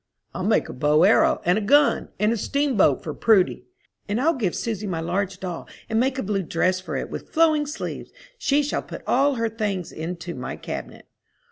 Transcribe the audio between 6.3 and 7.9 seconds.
dress for it, with flowing